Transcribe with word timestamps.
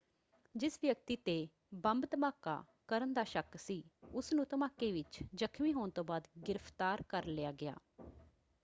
ਜਿਸ 0.55 0.77
ਵਿਅਕਤੀ 0.81 1.15
'ਤੇ 1.17 1.47
ਬੰਬ 1.81 2.05
ਧਮਾਕਾ 2.11 2.63
ਕਰਨ 2.87 3.13
ਦਾ 3.13 3.23
ਸ਼ੱਕ 3.23 3.57
ਸੀ 3.57 3.81
ਉਸਨੂੰ, 4.13 4.45
ਧਮਾਕੇ 4.49 4.91
ਵਿੱਚ 4.91 5.19
ਜ਼ਖਮੀ 5.35 5.73
ਹੋਣ 5.73 5.89
ਤੋਂ 5.89 6.03
ਬਾਅਦ 6.03 6.27
ਗ੍ਰਿਫ਼ਤਾਰ 6.49 7.03
ਕਰ 7.09 7.25
ਲਿਆ 7.27 7.51
ਗਿਆ। 7.51 7.75